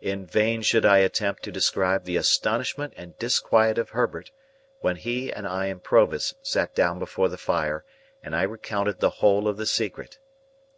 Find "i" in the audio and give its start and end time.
0.86-1.00, 5.46-5.66, 8.34-8.44